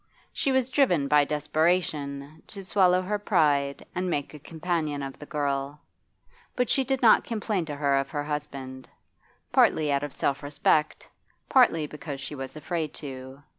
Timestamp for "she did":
6.71-7.03